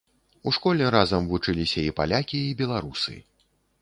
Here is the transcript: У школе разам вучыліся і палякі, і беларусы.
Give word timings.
У 0.47 0.53
школе 0.55 0.87
разам 0.95 1.27
вучыліся 1.33 1.85
і 1.89 1.93
палякі, 1.99 2.41
і 2.47 2.57
беларусы. 2.63 3.15